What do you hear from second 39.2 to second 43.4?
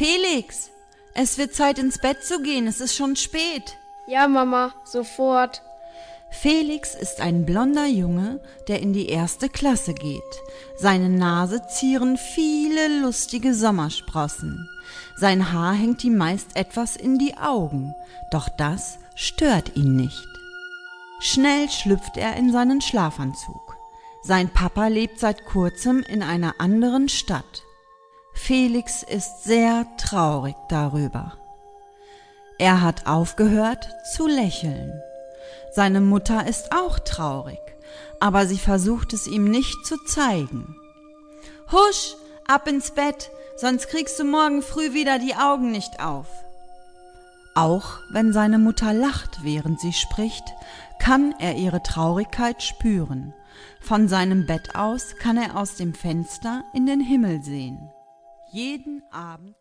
ihm nicht zu zeigen. Husch, ab ins Bett,